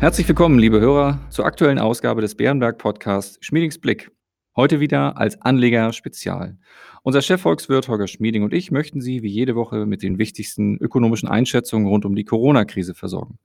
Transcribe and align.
Herzlich 0.00 0.28
willkommen, 0.28 0.60
liebe 0.60 0.78
Hörer, 0.78 1.18
zur 1.28 1.44
aktuellen 1.44 1.80
Ausgabe 1.80 2.20
des 2.20 2.36
Bärenberg 2.36 2.78
Podcasts 2.78 3.36
Schmiedings 3.40 3.80
Blick. 3.80 4.12
Heute 4.54 4.78
wieder 4.78 5.18
als 5.18 5.42
Anleger 5.42 5.92
Spezial. 5.92 6.56
Unser 7.02 7.20
Chefvolkswirt 7.20 7.88
Holger 7.88 8.06
Schmieding 8.06 8.44
und 8.44 8.54
ich 8.54 8.70
möchten 8.70 9.00
Sie 9.00 9.24
wie 9.24 9.28
jede 9.28 9.56
Woche 9.56 9.86
mit 9.86 10.04
den 10.04 10.18
wichtigsten 10.18 10.76
ökonomischen 10.78 11.28
Einschätzungen 11.28 11.88
rund 11.88 12.04
um 12.04 12.14
die 12.14 12.24
Corona-Krise 12.24 12.94
versorgen. 12.94 13.40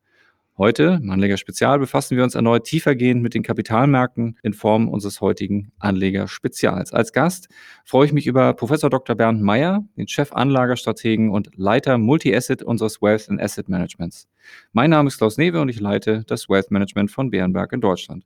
Heute, 0.56 1.00
im 1.02 1.10
Anleger 1.10 1.38
Spezial, 1.38 1.80
befassen 1.80 2.16
wir 2.16 2.24
uns 2.24 2.36
erneut 2.36 2.66
tiefergehend 2.66 3.24
mit 3.24 3.34
den 3.34 3.42
Kapitalmärkten 3.42 4.38
in 4.44 4.54
Form 4.54 4.88
unseres 4.88 5.20
heutigen 5.20 5.72
Anleger 5.80 6.28
Spezials. 6.28 6.94
Als 6.94 7.12
Gast 7.12 7.50
freue 7.86 8.06
ich 8.06 8.14
mich 8.14 8.28
über 8.28 8.54
Professor 8.54 8.92
Dr. 8.92 9.16
Bernd 9.16 9.42
Meyer, 9.42 9.84
den 9.98 10.08
Chef 10.08 10.32
Anlagerstrategen 10.32 11.32
und 11.32 11.50
Leiter 11.56 11.98
Multi-Asset 11.98 12.62
unseres 12.62 13.02
Wealth 13.02 13.32
and 13.32 13.42
Asset 13.42 13.68
Managements. 13.68 14.28
Mein 14.74 14.92
Name 14.92 15.08
ist 15.08 15.18
Klaus 15.18 15.40
Newe 15.40 15.60
und 15.60 15.70
ich 15.70 15.80
leite 15.80 16.24
das 16.28 16.48
Wealth 16.48 16.70
Management 16.70 17.10
von 17.10 17.32
Bärenberg 17.32 17.74
in 17.74 17.82
Deutschland. 17.82 18.24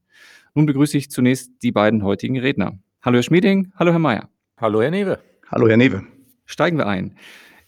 Nun 0.53 0.65
begrüße 0.65 0.97
ich 0.97 1.09
zunächst 1.09 1.51
die 1.63 1.71
beiden 1.71 2.03
heutigen 2.03 2.37
Redner. 2.37 2.77
Hallo 3.01 3.15
Herr 3.15 3.23
Schmieding, 3.23 3.71
hallo 3.77 3.93
Herr 3.93 3.99
Meyer. 3.99 4.27
Hallo 4.57 4.81
Herr 4.81 4.91
Newe. 4.91 5.19
Hallo 5.49 5.69
Herr 5.69 5.77
Newe. 5.77 6.03
Steigen 6.45 6.77
wir 6.77 6.87
ein. 6.87 7.15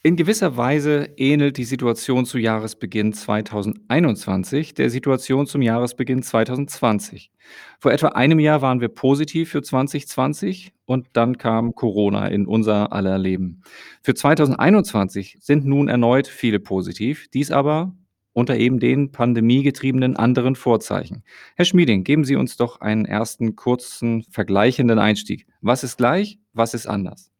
In 0.01 0.15
gewisser 0.15 0.55
Weise 0.55 1.09
ähnelt 1.17 1.57
die 1.57 1.65
Situation 1.65 2.25
zu 2.25 2.37
Jahresbeginn 2.37 3.11
2021 3.11 4.73
der 4.73 4.89
Situation 4.89 5.45
zum 5.45 5.61
Jahresbeginn 5.61 6.23
2020. 6.23 7.33
Vor 7.79 7.91
etwa 7.91 8.07
einem 8.09 8.39
Jahr 8.39 8.61
waren 8.61 8.79
wir 8.79 8.87
positiv 8.87 9.49
für 9.49 9.61
2020 9.61 10.71
und 10.85 11.07
dann 11.11 11.37
kam 11.37 11.75
Corona 11.75 12.29
in 12.29 12.47
unser 12.47 12.93
aller 12.93 13.17
Leben. 13.17 13.61
Für 14.01 14.13
2021 14.13 15.35
sind 15.41 15.65
nun 15.65 15.89
erneut 15.89 16.27
viele 16.27 16.61
positiv, 16.61 17.27
dies 17.33 17.51
aber 17.51 17.93
unter 18.31 18.55
eben 18.55 18.79
den 18.79 19.11
pandemiegetriebenen 19.11 20.15
anderen 20.15 20.55
Vorzeichen. 20.55 21.23
Herr 21.57 21.65
Schmieding, 21.65 22.05
geben 22.05 22.23
Sie 22.23 22.37
uns 22.37 22.55
doch 22.55 22.79
einen 22.79 23.03
ersten 23.03 23.57
kurzen 23.57 24.23
vergleichenden 24.31 24.97
Einstieg. 24.97 25.45
Was 25.59 25.83
ist 25.83 25.97
gleich, 25.97 26.39
was 26.53 26.73
ist 26.73 26.87
anders? 26.87 27.33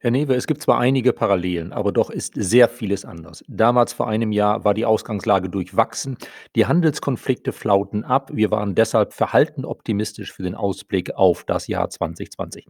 Herr 0.00 0.10
Newe, 0.10 0.34
es 0.34 0.46
gibt 0.46 0.62
zwar 0.62 0.78
einige 0.78 1.12
Parallelen, 1.12 1.72
aber 1.72 1.92
doch 1.92 2.10
ist 2.10 2.34
sehr 2.34 2.68
vieles 2.68 3.04
anders. 3.04 3.44
Damals 3.48 3.92
vor 3.92 4.08
einem 4.08 4.32
Jahr 4.32 4.64
war 4.64 4.74
die 4.74 4.84
Ausgangslage 4.84 5.48
durchwachsen. 5.48 6.16
Die 6.54 6.66
Handelskonflikte 6.66 7.52
flauten 7.52 8.04
ab. 8.04 8.30
Wir 8.32 8.50
waren 8.50 8.74
deshalb 8.74 9.12
verhalten 9.12 9.64
optimistisch 9.64 10.32
für 10.32 10.42
den 10.42 10.54
Ausblick 10.54 11.14
auf 11.14 11.44
das 11.44 11.66
Jahr 11.66 11.88
2020. 11.88 12.66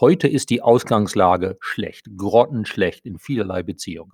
Heute 0.00 0.28
ist 0.28 0.50
die 0.50 0.62
Ausgangslage 0.62 1.56
schlecht, 1.60 2.06
grottenschlecht 2.16 3.06
in 3.06 3.18
vielerlei 3.18 3.62
Beziehungen. 3.62 4.12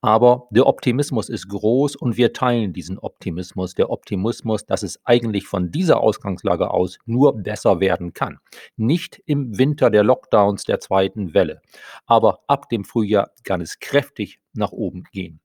Aber 0.00 0.48
der 0.50 0.66
Optimismus 0.66 1.28
ist 1.28 1.48
groß 1.48 1.96
und 1.96 2.16
wir 2.16 2.32
teilen 2.32 2.72
diesen 2.72 2.98
Optimismus. 2.98 3.74
Der 3.74 3.90
Optimismus, 3.90 4.66
dass 4.66 4.82
es 4.82 5.00
eigentlich 5.04 5.46
von 5.46 5.70
dieser 5.70 6.00
Ausgangslage 6.00 6.70
aus 6.70 6.98
nur 7.06 7.36
besser 7.36 7.80
werden 7.80 8.12
kann. 8.12 8.38
Nicht 8.76 9.22
im 9.26 9.58
Winter 9.58 9.90
der 9.90 10.04
Lockdowns 10.04 10.64
der 10.64 10.80
zweiten 10.80 11.34
Welle, 11.34 11.60
aber 12.06 12.40
ab 12.46 12.68
dem 12.68 12.84
Frühjahr 12.84 13.30
kann 13.44 13.60
es 13.60 13.78
kräftig 13.78 14.40
nach 14.56 14.72
oben 14.72 15.04
gehen. 15.12 15.40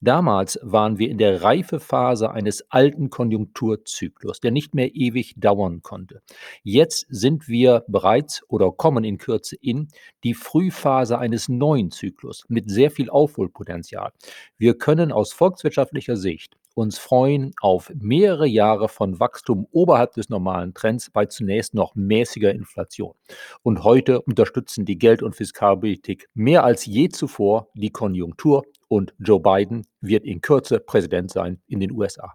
Damals 0.00 0.58
waren 0.62 0.98
wir 0.98 1.10
in 1.10 1.18
der 1.18 1.42
Reifephase 1.42 2.30
eines 2.30 2.64
alten 2.70 3.10
Konjunkturzyklus, 3.10 4.40
der 4.40 4.50
nicht 4.50 4.74
mehr 4.74 4.94
ewig 4.94 5.34
dauern 5.36 5.82
konnte. 5.82 6.22
Jetzt 6.62 7.06
sind 7.10 7.48
wir 7.48 7.84
bereits 7.86 8.42
oder 8.48 8.72
kommen 8.72 9.04
in 9.04 9.18
Kürze 9.18 9.56
in 9.60 9.88
die 10.24 10.34
Frühphase 10.34 11.18
eines 11.18 11.48
neuen 11.48 11.90
Zyklus 11.90 12.44
mit 12.48 12.70
sehr 12.70 12.90
viel 12.90 13.10
Aufholpotenzial. 13.10 14.12
Wir 14.56 14.78
können 14.78 15.12
aus 15.12 15.32
volkswirtschaftlicher 15.32 16.16
Sicht 16.16 16.56
uns 16.74 16.98
freuen 16.98 17.52
auf 17.60 17.90
mehrere 17.94 18.46
Jahre 18.46 18.88
von 18.88 19.20
Wachstum 19.20 19.66
oberhalb 19.70 20.12
des 20.14 20.28
normalen 20.28 20.74
Trends 20.74 21.10
bei 21.10 21.26
zunächst 21.26 21.74
noch 21.74 21.94
mäßiger 21.94 22.52
Inflation. 22.52 23.14
Und 23.62 23.84
heute 23.84 24.20
unterstützen 24.22 24.84
die 24.84 24.98
Geld- 24.98 25.22
und 25.22 25.36
Fiskalpolitik 25.36 26.28
mehr 26.34 26.64
als 26.64 26.86
je 26.86 27.08
zuvor 27.08 27.68
die 27.74 27.90
Konjunktur 27.90 28.64
und 28.88 29.14
Joe 29.18 29.40
Biden 29.40 29.86
wird 30.00 30.24
in 30.24 30.40
Kürze 30.40 30.80
Präsident 30.80 31.30
sein 31.30 31.60
in 31.66 31.80
den 31.80 31.92
USA. 31.92 32.34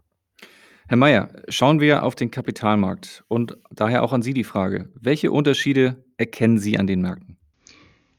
Herr 0.87 0.97
Mayer, 0.97 1.29
schauen 1.49 1.79
wir 1.79 2.03
auf 2.03 2.13
den 2.13 2.29
Kapitalmarkt 2.29 3.23
und 3.27 3.57
daher 3.71 4.03
auch 4.03 4.13
an 4.13 4.21
Sie 4.21 4.35
die 4.35 4.43
Frage, 4.43 4.89
welche 4.93 5.31
Unterschiede 5.31 6.03
erkennen 6.17 6.59
Sie 6.59 6.77
an 6.77 6.85
den 6.85 7.01
Märkten? 7.01 7.37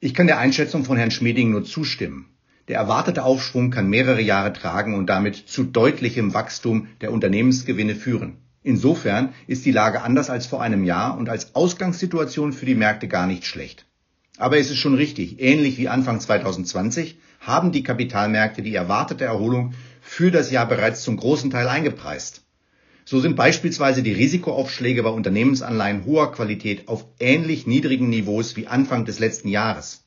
Ich 0.01 0.15
kann 0.15 0.27
der 0.27 0.39
Einschätzung 0.39 0.85
von 0.85 0.97
Herrn 0.97 1.11
Schmieding 1.11 1.51
nur 1.51 1.65
zustimmen. 1.65 2.36
Der 2.69 2.79
erwartete 2.79 3.23
Aufschwung 3.23 3.71
kann 3.71 3.89
mehrere 3.89 4.21
Jahre 4.21 4.53
tragen 4.53 4.95
und 4.95 5.07
damit 5.07 5.37
zu 5.37 5.63
deutlichem 5.63 6.35
Wachstum 6.35 6.89
der 7.01 7.13
Unternehmensgewinne 7.13 7.95
führen. 7.95 8.39
Insofern 8.65 9.33
ist 9.47 9.65
die 9.65 9.71
Lage 9.71 10.03
anders 10.03 10.29
als 10.29 10.47
vor 10.47 10.61
einem 10.61 10.83
Jahr 10.83 11.17
und 11.17 11.29
als 11.29 11.55
Ausgangssituation 11.55 12.53
für 12.53 12.67
die 12.67 12.75
Märkte 12.75 13.07
gar 13.07 13.29
nicht 13.29 13.47
schlecht. 13.47 13.87
Aber 14.39 14.59
es 14.59 14.71
ist 14.71 14.79
schon 14.79 14.97
richtig, 14.97 15.41
ähnlich 15.41 15.79
wie 15.79 15.89
Anfang 15.89 16.19
2020 16.19 17.19
haben 17.39 17.71
die 17.71 17.85
Kapitalmärkte 17.85 18.63
die 18.63 18.75
erwartete 18.75 19.25
Erholung 19.25 19.75
für 20.01 20.33
das 20.33 20.51
Jahr 20.51 20.67
bereits 20.67 21.03
zum 21.03 21.17
großen 21.17 21.51
Teil 21.51 21.69
eingepreist. 21.69 22.43
So 23.05 23.21
sind 23.21 23.37
beispielsweise 23.37 24.03
die 24.03 24.13
Risikoaufschläge 24.13 25.05
bei 25.05 25.11
Unternehmensanleihen 25.11 26.05
hoher 26.05 26.33
Qualität 26.33 26.89
auf 26.89 27.07
ähnlich 27.21 27.69
niedrigen 27.69 28.09
Niveaus 28.09 28.57
wie 28.57 28.67
Anfang 28.67 29.05
des 29.05 29.21
letzten 29.21 29.47
Jahres. 29.47 30.06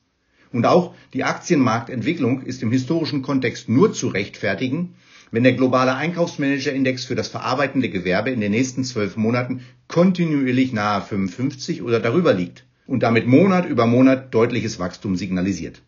Und 0.52 0.66
auch 0.66 0.94
die 1.14 1.24
Aktienmarktentwicklung 1.24 2.42
ist 2.42 2.62
im 2.62 2.72
historischen 2.72 3.22
Kontext 3.22 3.68
nur 3.68 3.92
zu 3.92 4.08
rechtfertigen, 4.08 4.94
wenn 5.30 5.44
der 5.44 5.52
globale 5.52 5.94
Einkaufsmanagerindex 5.94 7.04
für 7.04 7.14
das 7.14 7.28
verarbeitende 7.28 7.88
Gewerbe 7.88 8.30
in 8.30 8.40
den 8.40 8.50
nächsten 8.50 8.82
zwölf 8.84 9.16
Monaten 9.16 9.60
kontinuierlich 9.86 10.72
nahe 10.72 11.02
55 11.02 11.82
oder 11.82 12.00
darüber 12.00 12.34
liegt 12.34 12.64
und 12.86 13.02
damit 13.04 13.26
Monat 13.26 13.68
über 13.68 13.86
Monat 13.86 14.34
deutliches 14.34 14.80
Wachstum 14.80 15.14
signalisiert. 15.14 15.82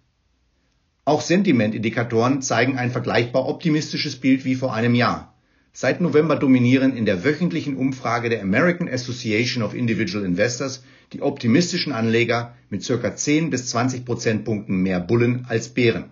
Auch 1.04 1.20
Sentimentindikatoren 1.20 2.42
zeigen 2.42 2.78
ein 2.78 2.92
vergleichbar 2.92 3.48
optimistisches 3.48 4.16
Bild 4.16 4.44
wie 4.44 4.54
vor 4.54 4.72
einem 4.72 4.94
Jahr. 4.94 5.31
Seit 5.74 6.02
November 6.02 6.36
dominieren 6.36 6.94
in 6.94 7.06
der 7.06 7.24
wöchentlichen 7.24 7.76
Umfrage 7.76 8.28
der 8.28 8.42
American 8.42 8.88
Association 8.90 9.62
of 9.62 9.74
Individual 9.74 10.24
Investors 10.24 10.84
die 11.14 11.22
optimistischen 11.22 11.92
Anleger 11.92 12.54
mit 12.68 12.82
circa 12.82 13.16
10 13.16 13.48
bis 13.48 13.68
20 13.70 14.04
Prozentpunkten 14.04 14.82
mehr 14.82 15.00
Bullen 15.00 15.46
als 15.48 15.70
Bären. 15.70 16.10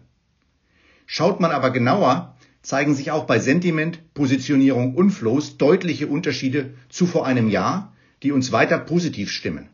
Schaut 1.05 1.41
man 1.41 1.51
aber 1.51 1.71
genauer, 1.73 2.37
zeigen 2.63 2.95
sich 2.95 3.11
auch 3.11 3.25
bei 3.25 3.39
Sentiment, 3.39 4.15
Positionierung 4.15 4.95
und 4.95 5.11
Flows 5.11 5.59
deutliche 5.59 6.07
Unterschiede 6.07 6.75
zu 6.89 7.07
vor 7.07 7.27
einem 7.27 7.49
Jahr, 7.49 7.93
die 8.23 8.33
uns 8.33 8.53
weiter 8.53 8.79
positiv 8.79 9.31
stimmen. 9.31 9.69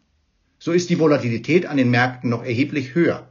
So 0.58 0.72
ist 0.72 0.90
die 0.90 0.98
Volatilität 0.98 1.66
an 1.66 1.76
den 1.76 1.90
Märkten 1.90 2.30
noch 2.30 2.44
erheblich 2.44 2.94
höher. 2.94 3.28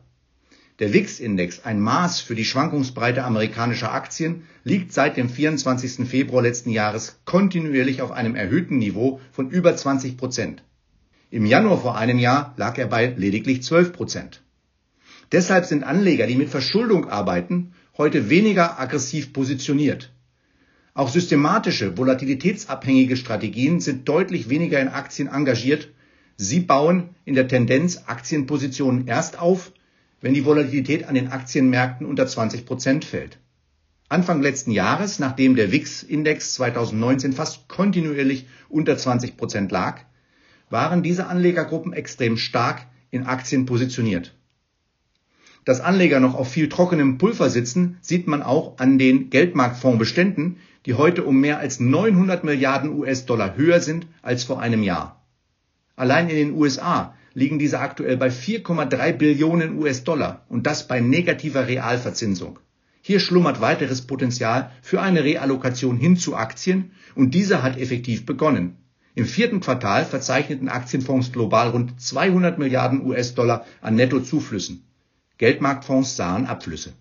Der 0.79 0.93
WIX-Index, 0.93 1.61
ein 1.63 1.79
Maß 1.79 2.19
für 2.19 2.35
die 2.35 2.43
Schwankungsbreite 2.43 3.23
amerikanischer 3.23 3.93
Aktien, 3.93 4.43
liegt 4.65 4.91
seit 4.91 5.15
dem 5.15 5.29
24. 5.29 6.05
Februar 6.05 6.43
letzten 6.43 6.69
Jahres 6.69 7.17
kontinuierlich 7.23 8.01
auf 8.01 8.11
einem 8.11 8.35
erhöhten 8.35 8.77
Niveau 8.77 9.21
von 9.31 9.49
über 9.49 9.73
20 9.73 10.17
Prozent. 10.17 10.63
Im 11.31 11.45
Januar 11.45 11.79
vor 11.81 11.97
einem 11.97 12.19
Jahr 12.19 12.53
lag 12.57 12.77
er 12.77 12.87
bei 12.87 13.13
lediglich 13.15 13.63
12 13.63 13.93
Prozent. 13.93 14.41
Deshalb 15.31 15.65
sind 15.65 15.85
Anleger, 15.85 16.27
die 16.27 16.35
mit 16.35 16.49
Verschuldung 16.49 17.09
arbeiten, 17.09 17.73
heute 17.97 18.29
weniger 18.29 18.77
aggressiv 18.77 19.31
positioniert. 19.31 20.11
Auch 20.93 21.09
systematische, 21.09 21.97
volatilitätsabhängige 21.97 23.15
Strategien 23.15 23.79
sind 23.79 24.09
deutlich 24.09 24.49
weniger 24.49 24.81
in 24.81 24.89
Aktien 24.89 25.29
engagiert. 25.29 25.87
Sie 26.35 26.59
bauen 26.59 27.11
in 27.23 27.35
der 27.35 27.47
Tendenz 27.47 28.03
Aktienpositionen 28.07 29.07
erst 29.07 29.39
auf, 29.39 29.71
wenn 30.25 30.33
die 30.33 30.43
Volatilität 30.43 31.07
an 31.07 31.13
den 31.13 31.27
Aktienmärkten 31.27 32.07
unter 32.07 32.25
20 32.25 32.65
Prozent 32.65 33.05
fällt. 33.05 33.37
Anfang 34.09 34.41
letzten 34.41 34.71
Jahres, 34.71 35.19
nachdem 35.19 35.55
der 35.55 35.71
WIX-Index 35.71 36.55
2019 36.55 37.31
fast 37.31 37.67
kontinuierlich 37.67 38.47
unter 38.67 38.97
20 38.97 39.37
Prozent 39.37 39.71
lag, 39.71 40.01
waren 40.71 41.03
diese 41.03 41.27
Anlegergruppen 41.27 41.93
extrem 41.93 42.37
stark 42.37 42.87
in 43.11 43.27
Aktien 43.27 43.67
positioniert. 43.67 44.33
Dass 45.63 45.79
Anleger 45.79 46.19
noch 46.19 46.33
auf 46.33 46.49
viel 46.49 46.69
trockenem 46.69 47.19
Pulver 47.19 47.51
sitzen, 47.51 47.99
sieht 48.01 48.25
man 48.25 48.41
auch 48.41 48.79
an 48.79 48.97
den 48.97 49.29
Geldmarktfondsbeständen, 49.29 50.57
die 50.87 50.95
heute 50.95 51.23
um 51.23 51.39
mehr 51.39 51.59
als 51.59 51.79
900 51.79 52.43
Milliarden 52.43 52.97
US-Dollar 52.97 53.57
höher 53.57 53.79
sind 53.79 54.07
als 54.23 54.43
vor 54.43 54.59
einem 54.59 54.81
Jahr. 54.81 55.23
Allein 55.95 56.29
in 56.29 56.35
den 56.35 56.53
USA 56.53 57.13
liegen 57.35 57.59
diese 57.59 57.79
aktuell 57.79 58.17
bei 58.17 58.29
4,3 58.29 59.11
Billionen 59.11 59.77
US-Dollar 59.77 60.45
und 60.49 60.65
das 60.65 60.87
bei 60.87 61.01
negativer 61.01 61.67
Realverzinsung. 61.67 62.57
Hier 63.01 63.19
schlummert 63.19 63.61
weiteres 63.61 64.01
Potenzial 64.01 64.71
für 64.81 64.99
eine 64.99 65.23
Reallokation 65.23 65.97
hin 65.97 66.17
zu 66.17 66.35
Aktien 66.35 66.91
und 67.13 67.35
diese 67.35 67.61
hat 67.61 67.77
effektiv 67.77 68.25
begonnen. 68.25 68.77
Im 69.13 69.25
vierten 69.25 69.59
Quartal 69.59 70.05
verzeichneten 70.05 70.69
Aktienfonds 70.69 71.31
global 71.31 71.69
rund 71.69 72.01
200 72.01 72.57
Milliarden 72.57 73.05
US-Dollar 73.05 73.65
an 73.81 73.95
Nettozuflüssen. 73.95 74.83
Geldmarktfonds 75.37 76.15
sahen 76.15 76.47
Abflüsse. 76.47 76.93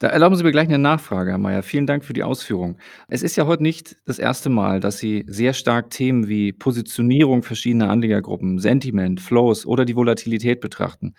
Da 0.00 0.08
erlauben 0.08 0.34
Sie 0.34 0.42
mir 0.42 0.50
gleich 0.50 0.66
eine 0.66 0.78
Nachfrage, 0.78 1.30
Herr 1.30 1.38
Mayer. 1.38 1.62
Vielen 1.62 1.86
Dank 1.86 2.06
für 2.06 2.14
die 2.14 2.22
Ausführung. 2.22 2.78
Es 3.08 3.22
ist 3.22 3.36
ja 3.36 3.46
heute 3.46 3.62
nicht 3.62 3.98
das 4.06 4.18
erste 4.18 4.48
Mal, 4.48 4.80
dass 4.80 4.96
Sie 4.96 5.26
sehr 5.26 5.52
stark 5.52 5.90
Themen 5.90 6.26
wie 6.26 6.52
Positionierung 6.52 7.42
verschiedener 7.42 7.90
Anlegergruppen, 7.90 8.58
Sentiment, 8.60 9.20
Flows 9.20 9.66
oder 9.66 9.84
die 9.84 9.94
Volatilität 9.94 10.62
betrachten. 10.62 11.14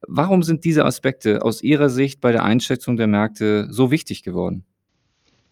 Warum 0.00 0.42
sind 0.42 0.64
diese 0.64 0.86
Aspekte 0.86 1.42
aus 1.42 1.62
Ihrer 1.62 1.90
Sicht 1.90 2.22
bei 2.22 2.32
der 2.32 2.44
Einschätzung 2.44 2.96
der 2.96 3.08
Märkte 3.08 3.66
so 3.70 3.90
wichtig 3.90 4.22
geworden? 4.22 4.64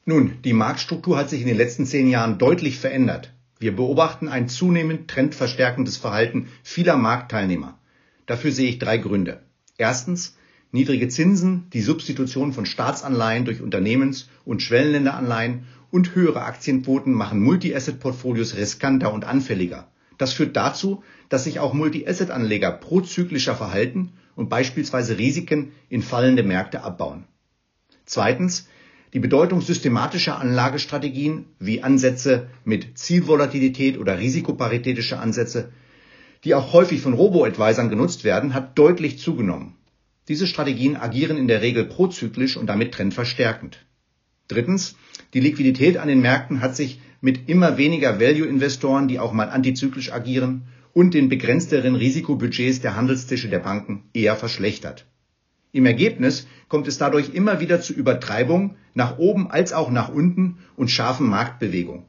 Nun, 0.07 0.39
die 0.43 0.55
Marktstruktur 0.55 1.19
hat 1.19 1.29
sich 1.29 1.43
in 1.43 1.49
den 1.49 1.59
letzten 1.59 1.85
zehn 1.85 2.09
Jahren 2.09 2.39
deutlich 2.39 2.79
verändert. 2.79 3.35
Wir 3.59 3.77
beobachten 3.77 4.29
ein 4.29 4.49
zunehmend 4.49 5.09
trendverstärkendes 5.09 5.99
Verhalten 5.99 6.49
vieler 6.63 6.97
Marktteilnehmer. 6.97 7.79
Dafür 8.25 8.51
sehe 8.51 8.71
ich 8.71 8.79
drei 8.79 8.97
Gründe. 8.97 9.43
Erstens, 9.77 10.39
niedrige 10.73 11.09
Zinsen, 11.09 11.69
die 11.73 11.83
Substitution 11.83 12.53
von 12.53 12.67
Staatsanleihen 12.67 13.45
durch 13.45 13.61
Unternehmens- 13.61 14.29
und 14.45 14.63
Schwellenländeranleihen 14.63 15.67
und 15.91 16.15
höhere 16.15 16.43
Aktienquoten 16.43 17.13
machen 17.13 17.41
Multi-Asset-Portfolios 17.43 18.57
riskanter 18.57 19.13
und 19.13 19.25
anfälliger. 19.25 19.89
Das 20.19 20.33
führt 20.33 20.57
dazu, 20.57 21.05
dass 21.29 21.45
sich 21.45 21.61
auch 21.61 21.75
Multi-Asset-Anleger 21.75 22.73
prozyklischer 22.73 23.55
verhalten 23.55 24.13
und 24.35 24.49
beispielsweise 24.49 25.19
Risiken 25.19 25.73
in 25.91 26.03
fallende 26.03 26.43
Märkte 26.43 26.83
abbauen. 26.83 27.25
Zweitens, 28.07 28.69
die 29.13 29.21
Bedeutung 29.21 29.61
systematischer 29.61 30.39
Anlagestrategien 30.39 31.45
wie 31.59 31.83
Ansätze 31.83 32.49
mit 32.65 32.97
Zielvolatilität 32.97 33.99
oder 33.99 34.19
risikoparitätische 34.19 35.19
Ansätze, 35.19 35.71
die 36.45 36.55
auch 36.55 36.73
häufig 36.73 37.03
von 37.03 37.13
Robo-Advisern 37.13 37.91
genutzt 37.91 38.25
werden, 38.25 38.55
hat 38.55 38.79
deutlich 38.79 39.19
zugenommen. 39.19 39.77
Diese 40.29 40.47
Strategien 40.47 40.97
agieren 40.97 41.37
in 41.37 41.49
der 41.49 41.63
Regel 41.63 41.85
prozyklisch 41.85 42.57
und 42.57 42.67
damit 42.67 42.93
trendverstärkend. 42.93 43.85
Drittens, 44.49 44.97
die 45.35 45.41
Liquidität 45.41 45.97
an 45.97 46.09
den 46.09 46.21
Märkten 46.21 46.61
hat 46.61 46.77
sich 46.77 47.01
mit 47.21 47.49
immer 47.49 47.79
weniger 47.79 48.21
Value-Investoren, 48.21 49.09
die 49.09 49.19
auch 49.19 49.33
mal 49.33 49.49
antizyklisch 49.49 50.13
agieren, 50.13 50.65
und 50.93 51.15
den 51.15 51.29
begrenzteren 51.29 51.95
Risikobudgets 51.95 52.81
der 52.81 52.97
Handelstische 52.97 53.49
der 53.49 53.61
Banken 53.61 54.05
eher 54.13 54.37
verschlechtert. 54.37 55.07
Im 55.73 55.87
Ergebnis 55.87 56.47
kommt 56.69 56.87
es 56.87 56.99
dadurch 56.99 57.35
immer 57.35 57.61
wieder 57.61 57.81
zu 57.81 57.95
Übertreibung 57.95 58.77
nach 58.93 59.17
oben 59.17 59.51
als 59.51 59.73
auch 59.73 59.91
nach 59.91 60.11
unten 60.11 60.59
und 60.77 60.91
scharfen 60.91 61.29
Marktbewegungen. 61.29 62.05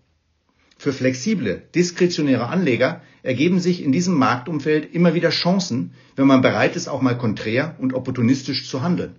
Für 0.77 0.91
flexible, 0.91 1.63
diskretionäre 1.73 2.47
Anleger 2.47 3.01
ergeben 3.23 3.59
sich 3.59 3.83
in 3.83 3.91
diesem 3.91 4.13
Marktumfeld 4.13 4.93
immer 4.93 5.15
wieder 5.15 5.29
Chancen, 5.29 5.93
wenn 6.15 6.27
man 6.27 6.41
bereit 6.41 6.75
ist, 6.75 6.87
auch 6.87 7.01
mal 7.01 7.17
konträr 7.17 7.75
und 7.79 7.93
opportunistisch 7.93 8.69
zu 8.69 8.83
handeln. 8.83 9.15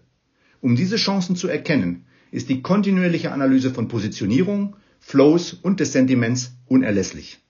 Um 0.60 0.76
diese 0.76 0.96
Chancen 0.96 1.34
zu 1.34 1.48
erkennen, 1.48 2.06
ist 2.30 2.48
die 2.48 2.62
kontinuierliche 2.62 3.32
Analyse 3.32 3.70
von 3.70 3.88
Positionierung, 3.88 4.76
Flows 5.00 5.52
und 5.52 5.80
des 5.80 5.92
Sentiments 5.92 6.56
unerlässlich. 6.66 7.40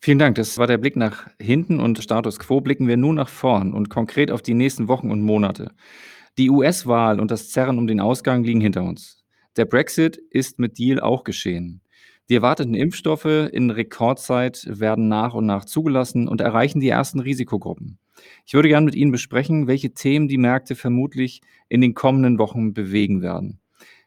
Vielen 0.00 0.18
Dank. 0.18 0.36
Das 0.36 0.58
war 0.58 0.66
der 0.66 0.78
Blick 0.78 0.96
nach 0.96 1.28
hinten 1.40 1.80
und 1.80 1.98
Status 2.02 2.38
quo. 2.38 2.60
Blicken 2.60 2.86
wir 2.86 2.96
nun 2.96 3.16
nach 3.16 3.28
vorn 3.28 3.72
und 3.74 3.90
konkret 3.90 4.30
auf 4.30 4.42
die 4.42 4.54
nächsten 4.54 4.86
Wochen 4.86 5.10
und 5.10 5.22
Monate. 5.22 5.72
Die 6.38 6.50
US-Wahl 6.50 7.18
und 7.18 7.32
das 7.32 7.50
Zerren 7.50 7.78
um 7.78 7.88
den 7.88 7.98
Ausgang 7.98 8.44
liegen 8.44 8.60
hinter 8.60 8.84
uns. 8.84 9.24
Der 9.56 9.64
Brexit 9.64 10.16
ist 10.30 10.60
mit 10.60 10.78
Deal 10.78 11.00
auch 11.00 11.24
geschehen. 11.24 11.80
Die 12.28 12.34
erwarteten 12.34 12.74
Impfstoffe 12.74 13.24
in 13.24 13.70
Rekordzeit 13.70 14.66
werden 14.68 15.08
nach 15.08 15.32
und 15.32 15.46
nach 15.46 15.64
zugelassen 15.64 16.28
und 16.28 16.42
erreichen 16.42 16.80
die 16.80 16.88
ersten 16.88 17.20
Risikogruppen. 17.20 17.98
Ich 18.44 18.52
würde 18.52 18.68
gerne 18.68 18.84
mit 18.84 18.94
Ihnen 18.94 19.12
besprechen, 19.12 19.66
welche 19.66 19.94
Themen 19.94 20.28
die 20.28 20.36
Märkte 20.36 20.74
vermutlich 20.74 21.40
in 21.68 21.80
den 21.80 21.94
kommenden 21.94 22.38
Wochen 22.38 22.74
bewegen 22.74 23.22
werden. 23.22 23.60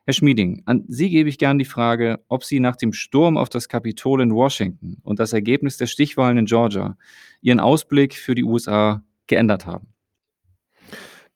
Herr 0.05 0.13
Schmieding, 0.13 0.61
an 0.65 0.83
Sie 0.87 1.09
gebe 1.09 1.29
ich 1.29 1.37
gerne 1.37 1.59
die 1.59 1.69
Frage, 1.69 2.19
ob 2.27 2.43
Sie 2.43 2.59
nach 2.59 2.75
dem 2.75 2.93
Sturm 2.93 3.37
auf 3.37 3.49
das 3.49 3.69
Kapitol 3.69 4.21
in 4.21 4.33
Washington 4.33 4.97
und 5.03 5.19
das 5.19 5.33
Ergebnis 5.33 5.77
der 5.77 5.87
Stichwahlen 5.87 6.37
in 6.37 6.45
Georgia 6.45 6.97
Ihren 7.41 7.59
Ausblick 7.59 8.15
für 8.15 8.35
die 8.35 8.43
USA 8.43 9.03
geändert 9.27 9.65
haben. 9.65 9.87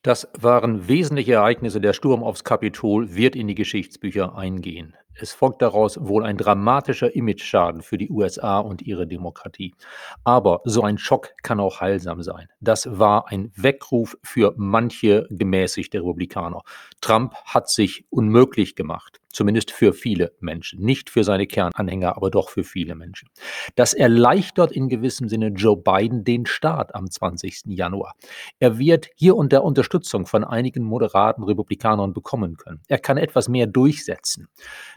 Das 0.01 0.27
waren 0.39 0.87
wesentliche 0.87 1.33
Ereignisse. 1.33 1.81
Der 1.81 1.93
Sturm 1.93 2.23
aufs 2.23 2.43
Kapitol 2.43 3.15
wird 3.15 3.35
in 3.35 3.47
die 3.47 3.55
Geschichtsbücher 3.55 4.35
eingehen. 4.37 4.93
Es 5.17 5.31
folgt 5.31 5.61
daraus 5.61 5.97
wohl 6.01 6.25
ein 6.25 6.37
dramatischer 6.37 7.15
Imageschaden 7.15 7.81
für 7.81 7.97
die 7.97 8.09
USA 8.09 8.59
und 8.59 8.81
ihre 8.81 9.07
Demokratie. 9.07 9.73
Aber 10.23 10.61
so 10.65 10.81
ein 10.81 10.97
Schock 10.97 11.33
kann 11.41 11.59
auch 11.59 11.79
heilsam 11.79 12.21
sein. 12.21 12.49
Das 12.59 12.99
war 12.99 13.29
ein 13.29 13.51
Weckruf 13.55 14.17
für 14.23 14.53
manche 14.57 15.27
gemäßigte 15.29 15.99
Republikaner. 15.99 16.61
Trump 16.99 17.35
hat 17.45 17.69
sich 17.69 18.05
unmöglich 18.09 18.75
gemacht, 18.75 19.21
zumindest 19.31 19.71
für 19.71 19.93
viele 19.93 20.33
Menschen. 20.39 20.81
Nicht 20.81 21.09
für 21.09 21.23
seine 21.23 21.45
Kernanhänger, 21.47 22.17
aber 22.17 22.31
doch 22.31 22.49
für 22.49 22.63
viele 22.63 22.95
Menschen. 22.95 23.29
Das 23.75 23.93
erleichtert 23.93 24.71
in 24.71 24.89
gewissem 24.89 25.29
Sinne 25.29 25.47
Joe 25.49 25.77
Biden 25.77 26.23
den 26.23 26.45
Start 26.45 26.95
am 26.95 27.09
20. 27.09 27.63
Januar. 27.67 28.15
Er 28.59 28.79
wird 28.79 29.09
hier 29.15 29.35
und 29.35 29.51
der 29.51 29.63
Unterstützung 29.63 30.25
von 30.25 30.43
einigen 30.43 30.83
moderaten 30.83 31.43
Republikanern 31.43 32.13
bekommen 32.13 32.57
können. 32.57 32.81
Er 32.87 32.99
kann 32.99 33.17
etwas 33.17 33.49
mehr 33.49 33.67
durchsetzen. 33.67 34.47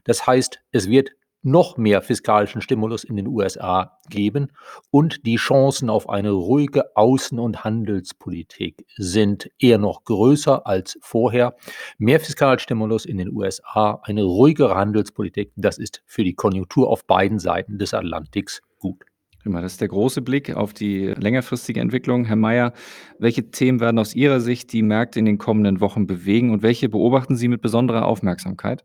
Das 0.08 0.26
heißt, 0.26 0.60
es 0.72 0.88
wird 0.88 1.10
noch 1.42 1.76
mehr 1.76 2.00
fiskalischen 2.00 2.62
Stimulus 2.62 3.04
in 3.04 3.16
den 3.16 3.28
USA 3.28 3.98
geben 4.08 4.48
und 4.90 5.26
die 5.26 5.36
Chancen 5.36 5.90
auf 5.90 6.08
eine 6.08 6.30
ruhige 6.30 6.96
Außen- 6.96 7.38
und 7.38 7.62
Handelspolitik 7.62 8.86
sind 8.96 9.50
eher 9.58 9.76
noch 9.76 10.04
größer 10.04 10.66
als 10.66 10.98
vorher. 11.02 11.56
Mehr 11.98 12.20
Fiskalstimulus 12.20 13.04
in 13.04 13.18
den 13.18 13.30
USA, 13.30 14.00
eine 14.02 14.24
ruhigere 14.24 14.74
Handelspolitik, 14.74 15.52
das 15.56 15.76
ist 15.76 16.02
für 16.06 16.24
die 16.24 16.34
Konjunktur 16.34 16.88
auf 16.88 17.06
beiden 17.06 17.38
Seiten 17.38 17.78
des 17.78 17.92
Atlantiks 17.92 18.62
gut. 18.78 19.04
Das 19.44 19.72
ist 19.72 19.80
der 19.82 19.88
große 19.88 20.22
Blick 20.22 20.56
auf 20.56 20.72
die 20.72 21.06
längerfristige 21.06 21.80
Entwicklung. 21.80 22.24
Herr 22.24 22.36
Mayer, 22.36 22.72
welche 23.18 23.50
Themen 23.50 23.80
werden 23.80 23.98
aus 23.98 24.14
Ihrer 24.14 24.40
Sicht 24.40 24.72
die 24.72 24.82
Märkte 24.82 25.18
in 25.18 25.26
den 25.26 25.38
kommenden 25.38 25.80
Wochen 25.80 26.06
bewegen 26.06 26.50
und 26.50 26.62
welche 26.62 26.88
beobachten 26.88 27.36
Sie 27.36 27.48
mit 27.48 27.60
besonderer 27.60 28.06
Aufmerksamkeit? 28.06 28.84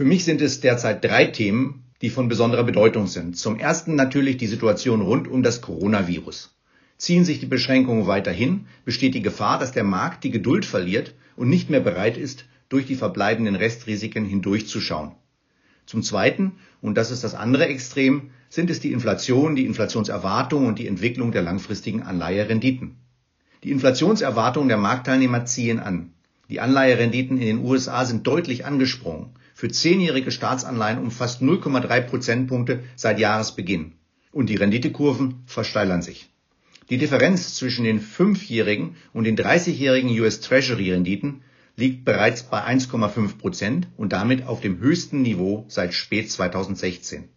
Für 0.00 0.06
mich 0.06 0.24
sind 0.24 0.40
es 0.40 0.60
derzeit 0.60 1.04
drei 1.04 1.26
Themen, 1.26 1.84
die 2.00 2.08
von 2.08 2.28
besonderer 2.28 2.64
Bedeutung 2.64 3.06
sind. 3.06 3.36
Zum 3.36 3.58
ersten 3.58 3.96
natürlich 3.96 4.38
die 4.38 4.46
Situation 4.46 5.02
rund 5.02 5.28
um 5.28 5.42
das 5.42 5.60
Coronavirus. 5.60 6.56
Ziehen 6.96 7.26
sich 7.26 7.38
die 7.38 7.44
Beschränkungen 7.44 8.06
weiterhin, 8.06 8.64
besteht 8.86 9.12
die 9.12 9.20
Gefahr, 9.20 9.58
dass 9.58 9.72
der 9.72 9.84
Markt 9.84 10.24
die 10.24 10.30
Geduld 10.30 10.64
verliert 10.64 11.14
und 11.36 11.50
nicht 11.50 11.68
mehr 11.68 11.80
bereit 11.80 12.16
ist, 12.16 12.46
durch 12.70 12.86
die 12.86 12.94
verbleibenden 12.94 13.56
Restrisiken 13.56 14.24
hindurchzuschauen. 14.24 15.16
Zum 15.84 16.02
Zweiten, 16.02 16.52
und 16.80 16.94
das 16.94 17.10
ist 17.10 17.22
das 17.22 17.34
andere 17.34 17.66
Extrem, 17.66 18.30
sind 18.48 18.70
es 18.70 18.80
die 18.80 18.92
Inflation, 18.92 19.54
die 19.54 19.66
Inflationserwartung 19.66 20.64
und 20.64 20.78
die 20.78 20.86
Entwicklung 20.86 21.30
der 21.30 21.42
langfristigen 21.42 22.04
Anleiherenditen. 22.04 22.96
Die 23.64 23.70
Inflationserwartungen 23.70 24.70
der 24.70 24.78
Marktteilnehmer 24.78 25.44
ziehen 25.44 25.78
an. 25.78 26.14
Die 26.48 26.60
Anleiherenditen 26.60 27.36
in 27.36 27.46
den 27.46 27.64
USA 27.66 28.06
sind 28.06 28.26
deutlich 28.26 28.64
angesprungen 28.64 29.34
für 29.60 29.68
zehnjährige 29.70 30.30
Staatsanleihen 30.30 30.98
um 30.98 31.10
fast 31.10 31.42
0,3 31.42 32.00
Prozentpunkte 32.00 32.82
seit 32.96 33.18
Jahresbeginn. 33.18 33.92
Und 34.32 34.46
die 34.48 34.56
Renditekurven 34.56 35.42
versteilern 35.44 36.00
sich. 36.00 36.30
Die 36.88 36.96
Differenz 36.96 37.56
zwischen 37.56 37.84
den 37.84 38.00
fünfjährigen 38.00 38.96
und 39.12 39.24
den 39.24 39.36
30-jährigen 39.36 40.18
US 40.18 40.40
Treasury 40.40 40.92
Renditen 40.92 41.42
liegt 41.76 42.06
bereits 42.06 42.44
bei 42.44 42.64
1,5 42.66 43.36
Prozent 43.36 43.88
und 43.98 44.14
damit 44.14 44.46
auf 44.46 44.62
dem 44.62 44.78
höchsten 44.78 45.20
Niveau 45.20 45.66
seit 45.68 45.92
spät 45.92 46.30
2016. 46.30 47.28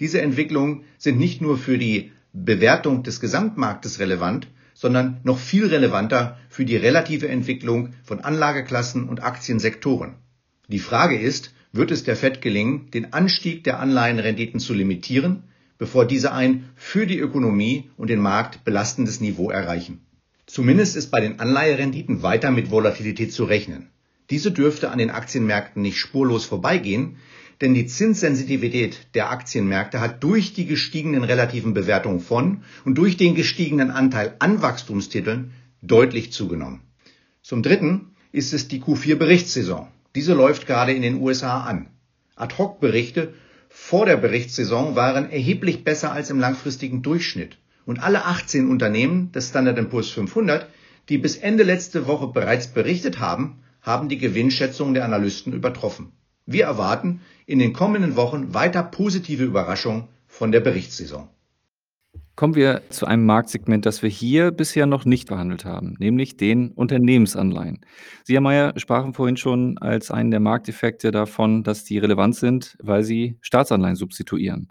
Diese 0.00 0.20
Entwicklungen 0.20 0.82
sind 0.98 1.20
nicht 1.20 1.40
nur 1.40 1.58
für 1.58 1.78
die 1.78 2.10
Bewertung 2.32 3.04
des 3.04 3.20
Gesamtmarktes 3.20 4.00
relevant, 4.00 4.48
sondern 4.74 5.20
noch 5.22 5.38
viel 5.38 5.68
relevanter 5.68 6.38
für 6.48 6.64
die 6.64 6.76
relative 6.76 7.28
Entwicklung 7.28 7.90
von 8.02 8.18
Anlageklassen 8.18 9.08
und 9.08 9.22
Aktiensektoren. 9.22 10.16
Die 10.68 10.78
Frage 10.78 11.18
ist, 11.18 11.52
wird 11.72 11.90
es 11.90 12.04
der 12.04 12.16
Fed 12.16 12.40
gelingen, 12.40 12.90
den 12.92 13.12
Anstieg 13.12 13.64
der 13.64 13.80
Anleihenrenditen 13.80 14.60
zu 14.60 14.72
limitieren, 14.74 15.42
bevor 15.76 16.06
diese 16.06 16.32
ein 16.32 16.70
für 16.76 17.06
die 17.06 17.18
Ökonomie 17.18 17.90
und 17.96 18.08
den 18.08 18.20
Markt 18.20 18.64
belastendes 18.64 19.20
Niveau 19.20 19.50
erreichen. 19.50 20.00
Zumindest 20.46 20.96
ist 20.96 21.10
bei 21.10 21.20
den 21.20 21.40
Anleiherenditen 21.40 22.22
weiter 22.22 22.50
mit 22.50 22.70
Volatilität 22.70 23.32
zu 23.32 23.44
rechnen. 23.44 23.88
Diese 24.30 24.52
dürfte 24.52 24.90
an 24.90 24.98
den 24.98 25.10
Aktienmärkten 25.10 25.82
nicht 25.82 25.98
spurlos 25.98 26.44
vorbeigehen, 26.44 27.16
denn 27.60 27.74
die 27.74 27.86
Zinssensitivität 27.86 29.08
der 29.14 29.30
Aktienmärkte 29.30 30.00
hat 30.00 30.22
durch 30.22 30.54
die 30.54 30.66
gestiegenen 30.66 31.24
relativen 31.24 31.74
Bewertungen 31.74 32.20
von 32.20 32.62
und 32.84 32.96
durch 32.96 33.16
den 33.16 33.34
gestiegenen 33.34 33.90
Anteil 33.90 34.34
an 34.38 34.62
Wachstumstiteln 34.62 35.52
deutlich 35.82 36.32
zugenommen. 36.32 36.80
Zum 37.42 37.62
Dritten 37.62 38.14
ist 38.32 38.52
es 38.52 38.68
die 38.68 38.80
Q4-Berichtssaison. 38.80 39.88
Diese 40.14 40.34
läuft 40.34 40.66
gerade 40.66 40.92
in 40.92 41.02
den 41.02 41.20
USA 41.20 41.62
an. 41.62 41.88
Ad-hoc-Berichte 42.36 43.34
vor 43.68 44.06
der 44.06 44.16
Berichtssaison 44.16 44.94
waren 44.94 45.30
erheblich 45.30 45.82
besser 45.82 46.12
als 46.12 46.30
im 46.30 46.38
langfristigen 46.38 47.02
Durchschnitt. 47.02 47.58
Und 47.86 48.02
alle 48.02 48.24
18 48.24 48.70
Unternehmen 48.70 49.32
des 49.32 49.48
Standard 49.48 49.90
Poor's 49.90 50.10
500, 50.10 50.68
die 51.08 51.18
bis 51.18 51.36
Ende 51.36 51.64
letzte 51.64 52.06
Woche 52.06 52.28
bereits 52.28 52.68
berichtet 52.68 53.18
haben, 53.18 53.62
haben 53.82 54.08
die 54.08 54.18
Gewinnschätzungen 54.18 54.94
der 54.94 55.04
Analysten 55.04 55.52
übertroffen. 55.52 56.12
Wir 56.46 56.64
erwarten 56.64 57.20
in 57.46 57.58
den 57.58 57.72
kommenden 57.72 58.16
Wochen 58.16 58.54
weiter 58.54 58.82
positive 58.82 59.44
Überraschungen 59.44 60.08
von 60.26 60.52
der 60.52 60.60
Berichtssaison. 60.60 61.28
Kommen 62.36 62.56
wir 62.56 62.82
zu 62.90 63.06
einem 63.06 63.26
Marktsegment, 63.26 63.86
das 63.86 64.02
wir 64.02 64.10
hier 64.10 64.50
bisher 64.50 64.86
noch 64.86 65.04
nicht 65.04 65.28
behandelt 65.28 65.64
haben, 65.64 65.94
nämlich 66.00 66.36
den 66.36 66.72
Unternehmensanleihen. 66.72 67.80
Sie, 68.24 68.34
Herr 68.34 68.40
Mayer, 68.40 68.72
sprachen 68.76 69.14
vorhin 69.14 69.36
schon 69.36 69.78
als 69.78 70.10
einen 70.10 70.32
der 70.32 70.40
Markteffekte 70.40 71.12
davon, 71.12 71.62
dass 71.62 71.84
die 71.84 71.98
relevant 71.98 72.34
sind, 72.34 72.76
weil 72.82 73.04
sie 73.04 73.38
Staatsanleihen 73.40 73.94
substituieren. 73.94 74.68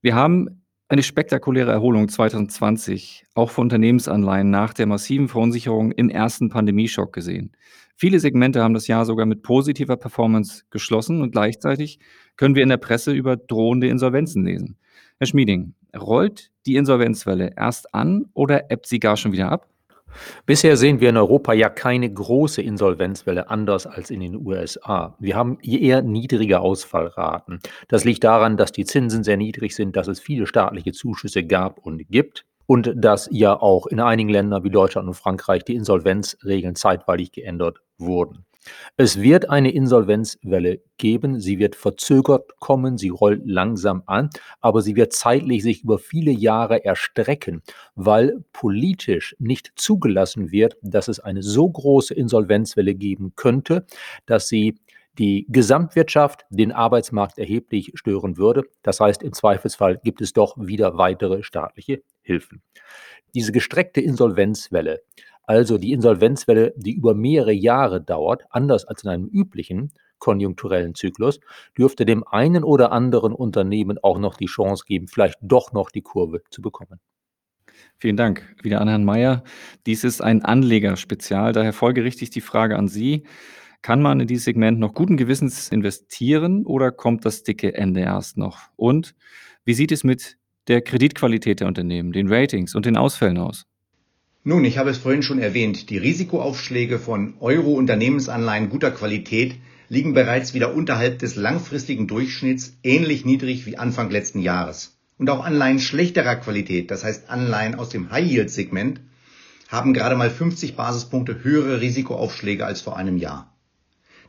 Wir 0.00 0.14
haben 0.14 0.62
eine 0.88 1.02
spektakuläre 1.02 1.70
Erholung 1.70 2.08
2020 2.08 3.26
auch 3.34 3.50
für 3.50 3.60
Unternehmensanleihen 3.60 4.48
nach 4.50 4.72
der 4.72 4.86
massiven 4.86 5.28
Verunsicherung 5.28 5.92
im 5.92 6.08
ersten 6.08 6.48
Pandemieschock 6.48 7.12
gesehen. 7.12 7.52
Viele 7.96 8.20
Segmente 8.20 8.62
haben 8.62 8.74
das 8.74 8.86
Jahr 8.86 9.04
sogar 9.04 9.26
mit 9.26 9.42
positiver 9.42 9.98
Performance 9.98 10.62
geschlossen 10.70 11.20
und 11.20 11.32
gleichzeitig 11.32 11.98
können 12.36 12.54
wir 12.54 12.62
in 12.62 12.70
der 12.70 12.78
Presse 12.78 13.12
über 13.12 13.36
drohende 13.36 13.88
Insolvenzen 13.88 14.44
lesen. 14.44 14.78
Herr 15.18 15.26
Schmieding, 15.26 15.74
rollt 15.96 16.50
die 16.66 16.76
Insolvenzwelle 16.76 17.52
erst 17.56 17.94
an 17.94 18.26
oder 18.34 18.70
ebbt 18.70 18.86
sie 18.86 19.00
gar 19.00 19.16
schon 19.16 19.32
wieder 19.32 19.50
ab? 19.50 19.68
Bisher 20.46 20.76
sehen 20.76 21.00
wir 21.00 21.10
in 21.10 21.16
Europa 21.16 21.52
ja 21.52 21.68
keine 21.68 22.12
große 22.12 22.62
Insolvenzwelle 22.62 23.50
anders 23.50 23.86
als 23.86 24.10
in 24.10 24.20
den 24.20 24.36
USA. 24.36 25.16
Wir 25.18 25.36
haben 25.36 25.58
eher 25.60 26.02
niedrige 26.02 26.60
Ausfallraten. 26.60 27.60
Das 27.88 28.04
liegt 28.04 28.24
daran, 28.24 28.56
dass 28.56 28.72
die 28.72 28.84
Zinsen 28.84 29.22
sehr 29.22 29.36
niedrig 29.36 29.74
sind, 29.74 29.96
dass 29.96 30.08
es 30.08 30.20
viele 30.20 30.46
staatliche 30.46 30.92
Zuschüsse 30.92 31.44
gab 31.44 31.78
und 31.78 32.08
gibt 32.08 32.46
und 32.66 32.92
dass 32.96 33.28
ja 33.32 33.58
auch 33.60 33.86
in 33.86 34.00
einigen 34.00 34.30
Ländern 34.30 34.64
wie 34.64 34.70
Deutschland 34.70 35.08
und 35.08 35.14
Frankreich 35.14 35.64
die 35.64 35.74
Insolvenzregeln 35.74 36.74
zeitweilig 36.74 37.32
geändert 37.32 37.80
wurden. 37.98 38.44
Es 38.96 39.20
wird 39.20 39.48
eine 39.50 39.70
Insolvenzwelle 39.70 40.80
geben. 40.96 41.40
Sie 41.40 41.58
wird 41.58 41.76
verzögert 41.76 42.58
kommen, 42.58 42.98
sie 42.98 43.08
rollt 43.08 43.42
langsam 43.44 44.02
an, 44.06 44.30
aber 44.60 44.82
sie 44.82 44.96
wird 44.96 45.12
zeitlich 45.12 45.62
sich 45.62 45.84
über 45.84 45.98
viele 45.98 46.32
Jahre 46.32 46.84
erstrecken, 46.84 47.62
weil 47.94 48.44
politisch 48.52 49.36
nicht 49.38 49.72
zugelassen 49.76 50.50
wird, 50.50 50.76
dass 50.82 51.08
es 51.08 51.20
eine 51.20 51.42
so 51.42 51.68
große 51.68 52.14
Insolvenzwelle 52.14 52.94
geben 52.94 53.32
könnte, 53.36 53.86
dass 54.26 54.48
sie 54.48 54.78
die 55.18 55.46
Gesamtwirtschaft, 55.48 56.46
den 56.48 56.70
Arbeitsmarkt 56.70 57.38
erheblich 57.38 57.92
stören 57.94 58.36
würde. 58.36 58.62
Das 58.82 59.00
heißt, 59.00 59.22
im 59.22 59.32
Zweifelsfall 59.32 59.98
gibt 60.04 60.20
es 60.20 60.32
doch 60.32 60.56
wieder 60.58 60.96
weitere 60.96 61.42
staatliche 61.42 62.02
Hilfen. 62.22 62.62
Diese 63.34 63.52
gestreckte 63.52 64.00
Insolvenzwelle 64.00 65.02
also 65.48 65.78
die 65.78 65.92
Insolvenzwelle, 65.92 66.74
die 66.76 66.92
über 66.92 67.14
mehrere 67.14 67.52
Jahre 67.52 68.02
dauert, 68.02 68.44
anders 68.50 68.84
als 68.84 69.02
in 69.04 69.08
einem 69.08 69.26
üblichen 69.28 69.94
konjunkturellen 70.18 70.94
Zyklus, 70.94 71.40
dürfte 71.76 72.04
dem 72.04 72.22
einen 72.26 72.64
oder 72.64 72.92
anderen 72.92 73.32
Unternehmen 73.32 73.96
auch 74.02 74.18
noch 74.18 74.36
die 74.36 74.46
Chance 74.46 74.84
geben, 74.86 75.08
vielleicht 75.08 75.38
doch 75.40 75.72
noch 75.72 75.90
die 75.90 76.02
Kurve 76.02 76.42
zu 76.50 76.60
bekommen. 76.60 77.00
Vielen 77.96 78.18
Dank. 78.18 78.56
Wieder 78.62 78.82
an 78.82 78.88
Herrn 78.88 79.06
Mayer. 79.06 79.42
Dies 79.86 80.04
ist 80.04 80.20
ein 80.20 80.44
Anlegerspezial, 80.44 81.54
daher 81.54 81.72
folgerichtig 81.72 82.28
die 82.28 82.42
Frage 82.42 82.76
an 82.76 82.88
Sie. 82.88 83.22
Kann 83.80 84.02
man 84.02 84.20
in 84.20 84.26
dieses 84.26 84.44
Segment 84.44 84.78
noch 84.78 84.92
guten 84.92 85.16
Gewissens 85.16 85.70
investieren 85.70 86.66
oder 86.66 86.92
kommt 86.92 87.24
das 87.24 87.42
dicke 87.42 87.72
Ende 87.74 88.00
erst 88.00 88.36
noch? 88.36 88.58
Und 88.76 89.14
wie 89.64 89.74
sieht 89.74 89.92
es 89.92 90.04
mit 90.04 90.36
der 90.66 90.82
Kreditqualität 90.82 91.60
der 91.60 91.68
Unternehmen, 91.68 92.12
den 92.12 92.30
Ratings 92.30 92.74
und 92.74 92.84
den 92.84 92.98
Ausfällen 92.98 93.38
aus? 93.38 93.67
Nun, 94.48 94.64
ich 94.64 94.78
habe 94.78 94.88
es 94.88 94.96
vorhin 94.96 95.22
schon 95.22 95.40
erwähnt, 95.40 95.90
die 95.90 95.98
Risikoaufschläge 95.98 96.98
von 96.98 97.34
Euro-Unternehmensanleihen 97.38 98.70
guter 98.70 98.90
Qualität 98.90 99.56
liegen 99.90 100.14
bereits 100.14 100.54
wieder 100.54 100.72
unterhalb 100.72 101.18
des 101.18 101.36
langfristigen 101.36 102.06
Durchschnitts 102.06 102.78
ähnlich 102.82 103.26
niedrig 103.26 103.66
wie 103.66 103.76
Anfang 103.76 104.08
letzten 104.08 104.40
Jahres. 104.40 104.96
Und 105.18 105.28
auch 105.28 105.44
Anleihen 105.44 105.80
schlechterer 105.80 106.36
Qualität, 106.36 106.90
das 106.90 107.04
heißt 107.04 107.28
Anleihen 107.28 107.74
aus 107.74 107.90
dem 107.90 108.10
High-Yield-Segment, 108.10 109.02
haben 109.68 109.92
gerade 109.92 110.16
mal 110.16 110.30
50 110.30 110.76
Basispunkte 110.76 111.44
höhere 111.44 111.82
Risikoaufschläge 111.82 112.64
als 112.64 112.80
vor 112.80 112.96
einem 112.96 113.18
Jahr. 113.18 113.54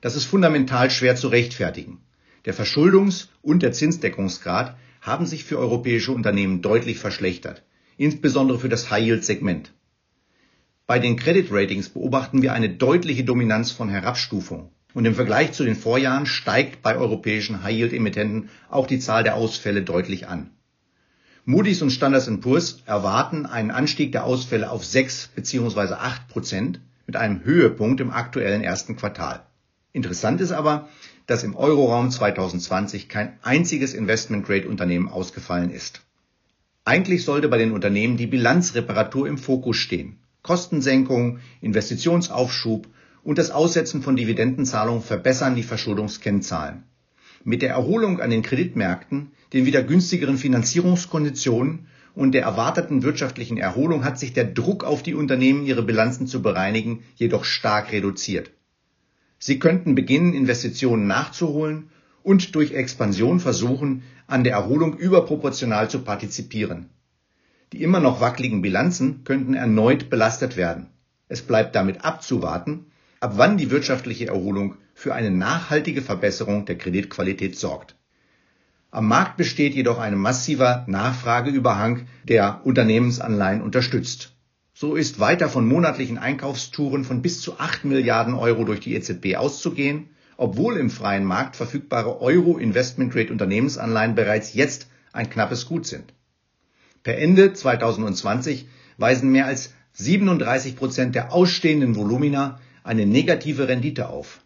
Das 0.01 0.17
ist 0.17 0.25
fundamental 0.25 0.91
schwer 0.91 1.15
zu 1.15 1.29
rechtfertigen. 1.29 2.01
Der 2.43 2.53
Verschuldungs- 2.53 3.29
und 3.41 3.63
der 3.63 3.71
Zinsdeckungsgrad 3.71 4.75
haben 4.99 5.25
sich 5.25 5.45
für 5.45 5.57
europäische 5.57 6.11
Unternehmen 6.11 6.61
deutlich 6.61 6.97
verschlechtert, 6.99 7.63
insbesondere 7.95 8.59
für 8.59 8.67
das 8.67 8.91
High-Yield-Segment. 8.91 9.71
Bei 10.89 10.97
den 10.97 11.17
Credit 11.17 11.51
Ratings 11.51 11.89
beobachten 11.89 12.41
wir 12.41 12.51
eine 12.51 12.67
deutliche 12.67 13.23
Dominanz 13.23 13.69
von 13.69 13.89
Herabstufung. 13.89 14.71
Und 14.95 15.05
im 15.05 15.13
Vergleich 15.13 15.51
zu 15.51 15.63
den 15.63 15.75
Vorjahren 15.75 16.25
steigt 16.25 16.81
bei 16.81 16.97
europäischen 16.97 17.61
High-Yield-Emittenten 17.61 18.49
auch 18.71 18.87
die 18.87 18.97
Zahl 18.97 19.21
der 19.23 19.35
Ausfälle 19.35 19.83
deutlich 19.83 20.27
an. 20.27 20.49
Moody's 21.45 21.83
und 21.83 21.91
Standard 21.91 22.41
Poor's 22.41 22.81
erwarten 22.87 23.45
einen 23.45 23.69
Anstieg 23.69 24.13
der 24.13 24.23
Ausfälle 24.23 24.71
auf 24.71 24.83
6 24.83 25.27
bzw. 25.35 25.93
8 25.93 26.27
Prozent 26.27 26.79
mit 27.05 27.15
einem 27.15 27.43
Höhepunkt 27.43 28.01
im 28.01 28.09
aktuellen 28.09 28.63
ersten 28.63 28.95
Quartal. 28.95 29.45
Interessant 29.93 30.41
ist 30.41 30.51
aber, 30.51 30.89
dass 31.27 31.43
im 31.43 31.55
Euroraum 31.55 32.09
2020 32.09 33.07
kein 33.09 33.37
einziges 33.43 33.93
Investment-Grade-Unternehmen 33.93 35.07
ausgefallen 35.07 35.69
ist. 35.69 36.01
Eigentlich 36.83 37.25
sollte 37.25 37.47
bei 37.47 37.59
den 37.59 37.73
Unternehmen 37.73 38.17
die 38.17 38.25
Bilanzreparatur 38.25 39.27
im 39.27 39.37
Fokus 39.37 39.77
stehen. 39.77 40.17
Kostensenkung, 40.41 41.39
Investitionsaufschub 41.61 42.87
und 43.23 43.37
das 43.37 43.51
Aussetzen 43.51 44.01
von 44.01 44.15
Dividendenzahlungen 44.15 45.03
verbessern 45.03 45.55
die 45.55 45.63
Verschuldungskennzahlen. 45.63 46.83
Mit 47.43 47.61
der 47.61 47.69
Erholung 47.69 48.19
an 48.19 48.29
den 48.29 48.41
Kreditmärkten, 48.41 49.31
den 49.53 49.65
wieder 49.65 49.83
günstigeren 49.83 50.37
Finanzierungskonditionen 50.37 51.87
und 52.15 52.33
der 52.33 52.43
erwarteten 52.43 53.03
wirtschaftlichen 53.03 53.57
Erholung 53.57 54.03
hat 54.03 54.19
sich 54.19 54.33
der 54.33 54.45
Druck 54.45 54.83
auf 54.83 55.03
die 55.03 55.13
Unternehmen, 55.13 55.65
ihre 55.65 55.83
Bilanzen 55.83 56.27
zu 56.27 56.41
bereinigen, 56.41 57.03
jedoch 57.15 57.45
stark 57.45 57.91
reduziert. 57.91 58.51
Sie 59.37 59.57
könnten 59.57 59.95
beginnen, 59.95 60.33
Investitionen 60.33 61.07
nachzuholen 61.07 61.89
und 62.23 62.55
durch 62.55 62.73
Expansion 62.73 63.39
versuchen, 63.39 64.03
an 64.27 64.43
der 64.43 64.53
Erholung 64.53 64.97
überproportional 64.97 65.89
zu 65.89 65.99
partizipieren. 65.99 66.89
Die 67.71 67.83
immer 67.83 67.99
noch 67.99 68.19
wackeligen 68.19 68.61
Bilanzen 68.61 69.23
könnten 69.23 69.53
erneut 69.53 70.09
belastet 70.09 70.57
werden. 70.57 70.87
Es 71.27 71.43
bleibt 71.43 71.75
damit 71.75 72.03
abzuwarten, 72.03 72.87
ab 73.19 73.33
wann 73.35 73.57
die 73.57 73.69
wirtschaftliche 73.69 74.27
Erholung 74.27 74.75
für 74.95 75.13
eine 75.13 75.31
nachhaltige 75.31 76.01
Verbesserung 76.01 76.65
der 76.65 76.77
Kreditqualität 76.77 77.57
sorgt. 77.57 77.95
Am 78.91 79.07
Markt 79.07 79.37
besteht 79.37 79.75
jedoch 79.75 79.99
ein 79.99 80.17
massiver 80.17 80.83
Nachfrageüberhang, 80.87 82.07
der 82.23 82.61
Unternehmensanleihen 82.63 83.61
unterstützt. 83.61 84.33
So 84.73 84.95
ist 84.95 85.19
weiter 85.19 85.47
von 85.47 85.67
monatlichen 85.67 86.17
Einkaufstouren 86.17 87.03
von 87.03 87.21
bis 87.21 87.41
zu 87.41 87.59
8 87.59 87.85
Milliarden 87.85 88.33
Euro 88.33 88.63
durch 88.63 88.79
die 88.79 88.95
EZB 88.95 89.35
auszugehen, 89.35 90.09
obwohl 90.37 90.77
im 90.77 90.89
freien 90.89 91.25
Markt 91.25 91.55
verfügbare 91.55 92.19
Euro 92.19 92.57
Investment 92.57 93.13
Grade 93.13 93.31
Unternehmensanleihen 93.31 94.15
bereits 94.15 94.55
jetzt 94.55 94.87
ein 95.13 95.29
knappes 95.29 95.67
Gut 95.67 95.85
sind. 95.85 96.13
Per 97.09 97.17
Ende 97.17 97.53
2020 97.53 98.67
weisen 98.99 99.31
mehr 99.31 99.47
als 99.47 99.73
37 99.93 100.75
Prozent 100.75 101.15
der 101.15 101.33
ausstehenden 101.33 101.95
Volumina 101.95 102.59
eine 102.83 103.07
negative 103.07 103.67
Rendite 103.67 104.09
auf. 104.09 104.41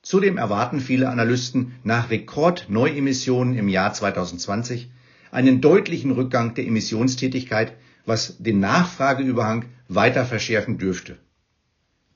Zudem 0.00 0.38
erwarten 0.38 0.80
viele 0.80 1.10
Analysten 1.10 1.74
nach 1.84 2.08
Rekordneuemissionen 2.08 3.54
im 3.54 3.68
Jahr 3.68 3.92
2020 3.92 4.90
einen 5.30 5.60
deutlichen 5.60 6.10
Rückgang 6.10 6.54
der 6.54 6.66
Emissionstätigkeit, 6.66 7.74
was 8.06 8.38
den 8.38 8.60
Nachfrageüberhang 8.60 9.66
weiter 9.88 10.24
verschärfen 10.24 10.78
dürfte. 10.78 11.18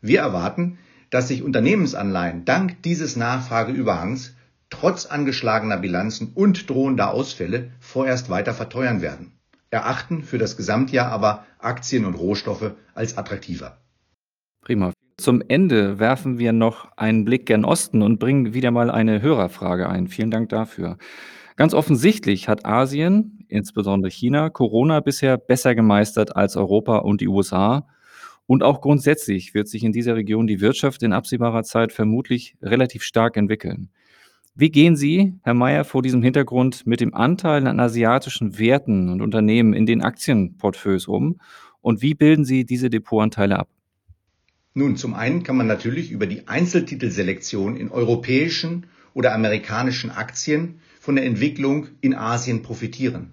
Wir 0.00 0.20
erwarten, 0.20 0.78
dass 1.10 1.28
sich 1.28 1.42
Unternehmensanleihen 1.42 2.46
dank 2.46 2.82
dieses 2.84 3.16
Nachfrageüberhangs 3.16 4.32
trotz 4.70 5.04
angeschlagener 5.04 5.76
Bilanzen 5.76 6.32
und 6.34 6.70
drohender 6.70 7.12
Ausfälle 7.12 7.72
vorerst 7.80 8.30
weiter 8.30 8.54
verteuern 8.54 9.02
werden 9.02 9.32
erachten 9.70 10.22
für 10.22 10.38
das 10.38 10.56
Gesamtjahr 10.56 11.10
aber 11.10 11.44
Aktien 11.58 12.04
und 12.04 12.14
Rohstoffe 12.14 12.72
als 12.94 13.16
attraktiver. 13.16 13.78
Prima. 14.60 14.92
Zum 15.16 15.42
Ende 15.46 15.98
werfen 15.98 16.38
wir 16.38 16.52
noch 16.52 16.96
einen 16.96 17.24
Blick 17.24 17.46
gen 17.46 17.64
Osten 17.64 18.02
und 18.02 18.18
bringen 18.18 18.54
wieder 18.54 18.70
mal 18.70 18.90
eine 18.90 19.20
Hörerfrage 19.20 19.88
ein. 19.88 20.08
Vielen 20.08 20.30
Dank 20.30 20.48
dafür. 20.48 20.96
Ganz 21.56 21.74
offensichtlich 21.74 22.48
hat 22.48 22.64
Asien, 22.64 23.44
insbesondere 23.48 24.10
China, 24.10 24.48
Corona 24.48 25.00
bisher 25.00 25.36
besser 25.36 25.74
gemeistert 25.74 26.34
als 26.34 26.56
Europa 26.56 26.98
und 26.98 27.20
die 27.20 27.28
USA. 27.28 27.86
Und 28.46 28.62
auch 28.62 28.80
grundsätzlich 28.80 29.52
wird 29.52 29.68
sich 29.68 29.84
in 29.84 29.92
dieser 29.92 30.16
Region 30.16 30.46
die 30.46 30.62
Wirtschaft 30.62 31.02
in 31.02 31.12
absehbarer 31.12 31.62
Zeit 31.62 31.92
vermutlich 31.92 32.56
relativ 32.62 33.02
stark 33.02 33.36
entwickeln. 33.36 33.90
Wie 34.54 34.70
gehen 34.70 34.96
Sie, 34.96 35.34
Herr 35.42 35.54
Mayer, 35.54 35.84
vor 35.84 36.02
diesem 36.02 36.22
Hintergrund 36.22 36.86
mit 36.86 37.00
dem 37.00 37.14
Anteil 37.14 37.66
an 37.66 37.78
asiatischen 37.78 38.58
Werten 38.58 39.08
und 39.08 39.20
Unternehmen 39.20 39.74
in 39.74 39.86
den 39.86 40.02
Aktienportfolios 40.02 41.06
um 41.06 41.40
und 41.80 42.02
wie 42.02 42.14
bilden 42.14 42.44
Sie 42.44 42.64
diese 42.64 42.90
Depotanteile 42.90 43.58
ab? 43.58 43.68
Nun, 44.74 44.96
zum 44.96 45.14
einen 45.14 45.44
kann 45.44 45.56
man 45.56 45.66
natürlich 45.66 46.10
über 46.10 46.26
die 46.26 46.48
Einzeltitelselektion 46.48 47.76
in 47.76 47.90
europäischen 47.90 48.86
oder 49.14 49.34
amerikanischen 49.34 50.10
Aktien 50.10 50.80
von 51.00 51.16
der 51.16 51.24
Entwicklung 51.24 51.88
in 52.00 52.14
Asien 52.14 52.62
profitieren. 52.62 53.32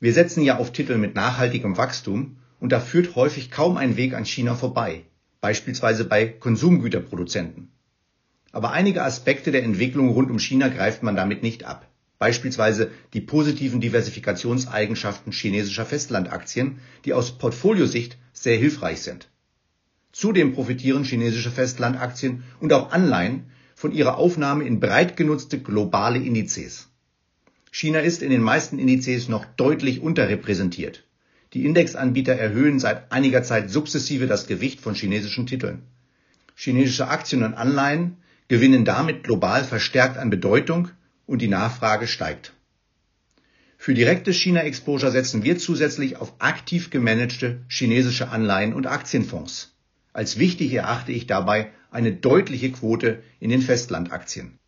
Wir 0.00 0.12
setzen 0.12 0.42
ja 0.42 0.58
auf 0.58 0.72
Titel 0.72 0.98
mit 0.98 1.14
nachhaltigem 1.14 1.76
Wachstum 1.76 2.36
und 2.58 2.72
da 2.72 2.80
führt 2.80 3.14
häufig 3.14 3.50
kaum 3.50 3.76
ein 3.76 3.96
Weg 3.96 4.14
an 4.14 4.24
China 4.24 4.54
vorbei, 4.54 5.04
beispielsweise 5.40 6.04
bei 6.04 6.26
Konsumgüterproduzenten. 6.26 7.70
Aber 8.52 8.72
einige 8.72 9.02
Aspekte 9.02 9.50
der 9.50 9.64
Entwicklung 9.64 10.10
rund 10.10 10.30
um 10.30 10.38
China 10.38 10.68
greift 10.68 11.02
man 11.02 11.16
damit 11.16 11.42
nicht 11.42 11.64
ab, 11.64 11.88
beispielsweise 12.18 12.90
die 13.14 13.22
positiven 13.22 13.80
Diversifikationseigenschaften 13.80 15.32
chinesischer 15.32 15.86
Festlandaktien, 15.86 16.78
die 17.06 17.14
aus 17.14 17.38
Portfoliosicht 17.38 18.18
sehr 18.34 18.58
hilfreich 18.58 19.00
sind. 19.00 19.28
Zudem 20.12 20.52
profitieren 20.52 21.04
chinesische 21.04 21.50
Festlandaktien 21.50 22.44
und 22.60 22.72
auch 22.74 22.92
Anleihen 22.92 23.46
von 23.74 23.92
ihrer 23.92 24.18
Aufnahme 24.18 24.64
in 24.64 24.78
breit 24.78 25.16
genutzte 25.16 25.58
globale 25.58 26.18
Indizes. 26.18 26.88
China 27.70 28.00
ist 28.00 28.22
in 28.22 28.28
den 28.28 28.42
meisten 28.42 28.78
Indizes 28.78 29.28
noch 29.28 29.46
deutlich 29.56 30.02
unterrepräsentiert. 30.02 31.04
Die 31.54 31.64
Indexanbieter 31.64 32.34
erhöhen 32.34 32.78
seit 32.78 33.10
einiger 33.10 33.42
Zeit 33.42 33.70
sukzessive 33.70 34.26
das 34.26 34.46
Gewicht 34.46 34.80
von 34.80 34.94
chinesischen 34.94 35.46
Titeln. 35.46 35.82
Chinesische 36.54 37.08
Aktien 37.08 37.42
und 37.42 37.54
Anleihen 37.54 38.18
gewinnen 38.52 38.84
damit 38.84 39.24
global 39.24 39.64
verstärkt 39.64 40.18
an 40.18 40.28
Bedeutung 40.28 40.90
und 41.24 41.40
die 41.40 41.48
Nachfrage 41.48 42.06
steigt. 42.06 42.52
Für 43.78 43.94
direktes 43.94 44.36
China-Exposure 44.36 45.10
setzen 45.10 45.42
wir 45.42 45.56
zusätzlich 45.56 46.18
auf 46.18 46.34
aktiv 46.38 46.90
gemanagte 46.90 47.62
chinesische 47.68 48.28
Anleihen 48.28 48.74
und 48.74 48.86
Aktienfonds. 48.86 49.74
Als 50.12 50.38
wichtig 50.38 50.70
erachte 50.74 51.12
ich 51.12 51.26
dabei 51.26 51.70
eine 51.90 52.12
deutliche 52.12 52.70
Quote 52.70 53.22
in 53.40 53.48
den 53.48 53.62
Festlandaktien. 53.62 54.58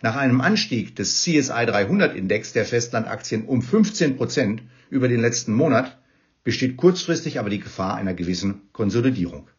Nach 0.00 0.16
einem 0.16 0.40
Anstieg 0.40 0.96
des 0.96 1.20
CSI 1.20 1.66
300 1.66 2.16
Index 2.16 2.54
der 2.54 2.64
Festlandaktien 2.64 3.44
um 3.44 3.60
15 3.60 4.16
Prozent 4.16 4.62
über 4.88 5.08
den 5.08 5.20
letzten 5.20 5.52
Monat 5.52 5.98
besteht 6.42 6.78
kurzfristig 6.78 7.38
aber 7.38 7.50
die 7.50 7.60
Gefahr 7.60 7.96
einer 7.96 8.14
gewissen 8.14 8.62
Konsolidierung. 8.72 9.50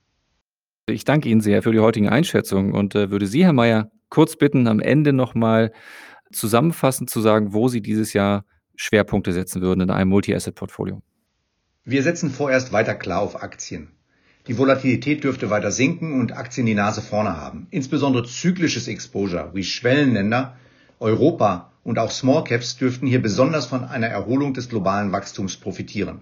Ich 0.92 1.06
danke 1.06 1.30
Ihnen 1.30 1.42
sehr 1.42 1.64
für 1.64 1.72
die 1.72 1.80
heutigen 1.80 2.10
Einschätzungen 2.10 2.74
und 2.74 2.96
äh, 2.96 3.10
würde 3.12 3.28
Sie, 3.28 3.46
Herr 3.46 3.54
Mayer, 3.54 3.90
kurz 4.10 4.36
bitten, 4.36 4.68
am 4.68 4.80
Ende 4.80 5.14
nochmal 5.14 5.72
zusammenfassend 6.32 7.10
zu 7.10 7.22
sagen, 7.22 7.54
wo 7.54 7.68
Sie 7.68 7.82
dieses 7.82 8.14
Jahr 8.14 8.46
Schwerpunkte 8.76 9.32
setzen 9.34 9.62
würden 9.62 9.82
in 9.82 9.90
einem 9.90 10.10
Multi-Asset-Portfolio. 10.10 11.02
Wir 11.84 12.04
setzen 12.04 12.30
vorerst 12.30 12.74
weiter 12.74 12.96
klar 12.96 13.22
auf 13.22 13.42
Aktien. 13.42 13.90
Die 14.48 14.58
Volatilität 14.58 15.24
dürfte 15.24 15.50
weiter 15.50 15.72
sinken 15.72 16.20
und 16.20 16.32
Aktien 16.32 16.66
die 16.66 16.74
Nase 16.74 17.02
vorne 17.02 17.38
haben. 17.38 17.68
Insbesondere 17.70 18.26
zyklisches 18.26 18.88
Exposure 18.88 19.52
wie 19.54 19.64
Schwellenländer, 19.64 20.58
Europa 21.00 21.72
und 21.84 22.00
auch 22.00 22.12
Small 22.12 22.44
Caps 22.44 22.78
dürften 22.78 23.08
hier 23.08 23.22
besonders 23.22 23.66
von 23.66 23.84
einer 23.84 24.08
Erholung 24.08 24.54
des 24.54 24.70
globalen 24.70 25.12
Wachstums 25.12 25.58
profitieren. 25.58 26.22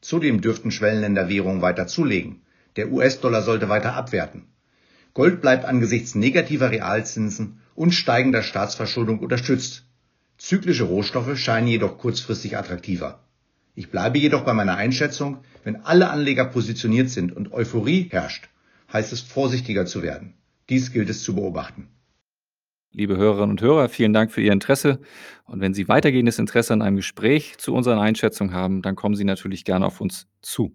Zudem 0.00 0.40
dürften 0.40 0.70
Schwellenländer 0.70 1.28
Währungen 1.28 1.62
weiter 1.62 1.86
zulegen. 1.86 2.42
Der 2.76 2.92
US-Dollar 2.92 3.42
sollte 3.42 3.68
weiter 3.68 3.94
abwerten. 3.94 4.44
Gold 5.14 5.40
bleibt 5.40 5.64
angesichts 5.64 6.14
negativer 6.14 6.70
Realzinsen 6.70 7.60
und 7.74 7.92
steigender 7.92 8.42
Staatsverschuldung 8.42 9.20
unterstützt. 9.20 9.86
Zyklische 10.36 10.84
Rohstoffe 10.84 11.38
scheinen 11.38 11.68
jedoch 11.68 11.96
kurzfristig 11.96 12.58
attraktiver. 12.58 13.20
Ich 13.74 13.90
bleibe 13.90 14.18
jedoch 14.18 14.44
bei 14.44 14.52
meiner 14.52 14.76
Einschätzung, 14.76 15.38
wenn 15.64 15.84
alle 15.84 16.10
Anleger 16.10 16.44
positioniert 16.44 17.08
sind 17.08 17.34
und 17.34 17.52
Euphorie 17.52 18.08
herrscht, 18.10 18.48
heißt 18.92 19.12
es 19.12 19.20
vorsichtiger 19.20 19.86
zu 19.86 20.02
werden. 20.02 20.34
Dies 20.68 20.92
gilt 20.92 21.08
es 21.08 21.22
zu 21.22 21.34
beobachten. 21.34 21.88
Liebe 22.92 23.16
Hörerinnen 23.16 23.50
und 23.50 23.60
Hörer, 23.60 23.88
vielen 23.88 24.12
Dank 24.12 24.32
für 24.32 24.40
Ihr 24.40 24.52
Interesse. 24.52 25.00
Und 25.44 25.60
wenn 25.60 25.74
Sie 25.74 25.88
weitergehendes 25.88 26.38
Interesse 26.38 26.72
an 26.72 26.82
einem 26.82 26.96
Gespräch 26.96 27.58
zu 27.58 27.74
unseren 27.74 27.98
Einschätzungen 27.98 28.54
haben, 28.54 28.82
dann 28.82 28.96
kommen 28.96 29.14
Sie 29.14 29.24
natürlich 29.24 29.64
gerne 29.64 29.86
auf 29.86 30.00
uns 30.00 30.26
zu. 30.40 30.74